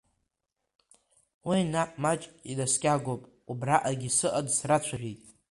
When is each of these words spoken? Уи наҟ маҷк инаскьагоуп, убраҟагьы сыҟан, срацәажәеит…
Уи 1.47 1.59
наҟ 1.73 1.91
маҷк 2.03 2.31
инаскьагоуп, 2.51 3.21
убраҟагьы 3.51 4.09
сыҟан, 4.17 4.47
срацәажәеит… 4.55 5.21